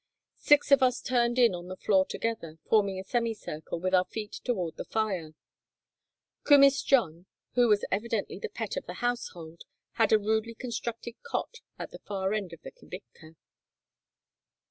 [0.39, 4.31] Six of us turned in on the floor together, forming a semicircle, with our feet
[4.43, 5.35] toward the fire.
[6.43, 9.61] "Kumiss John," who was evidently the pet of the household,
[9.91, 13.35] had a rudely constructed cot at the far end of the kibitka.